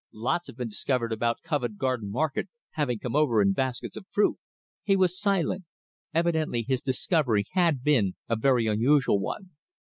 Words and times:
Lots 0.11 0.47
have 0.47 0.57
been 0.57 0.69
discovered 0.69 1.11
about 1.11 1.43
Covent 1.43 1.77
Garden 1.77 2.09
Market, 2.09 2.49
having 2.71 2.97
come 2.97 3.15
over 3.15 3.39
in 3.39 3.53
baskets 3.53 3.95
of 3.95 4.07
fruit." 4.09 4.39
He 4.81 4.95
was 4.95 5.15
silent. 5.21 5.65
Evidently 6.11 6.63
his 6.67 6.81
discovery 6.81 7.45
had 7.51 7.83
been 7.83 8.15
a 8.27 8.35
very 8.35 8.65
unusual 8.65 9.19
one. 9.19 9.51